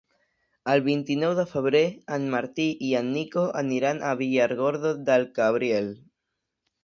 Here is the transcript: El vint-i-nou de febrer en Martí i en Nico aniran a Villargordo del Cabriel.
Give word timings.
El 0.71 0.79
vint-i-nou 0.85 1.33
de 1.39 1.43
febrer 1.49 1.83
en 2.15 2.23
Martí 2.35 2.65
i 2.87 2.89
en 3.01 3.11
Nico 3.17 3.43
aniran 3.61 4.01
a 4.09 4.15
Villargordo 4.23 4.95
del 5.11 5.27
Cabriel. 5.39 5.93